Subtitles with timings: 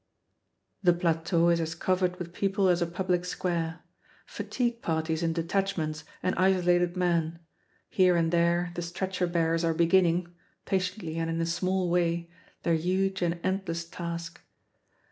[0.81, 3.81] The plateau is as covered with people as a public square;
[4.25, 7.37] fatigue parties in detachments, and isolated men.
[7.87, 10.33] Here and there, the stretcher bearers are beginning
[10.65, 12.31] (patiently and in a small way)
[12.63, 14.41] their huge and endless task.